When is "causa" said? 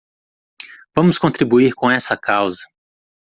2.17-2.63